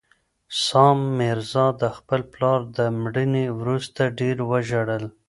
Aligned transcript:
سام 0.65 0.97
میرزا 1.17 1.65
د 1.81 1.83
خپل 1.97 2.21
پلار 2.33 2.59
له 2.75 2.85
مړینې 3.03 3.45
وروسته 3.59 4.01
ډېر 4.19 4.37
وژړل. 4.49 5.03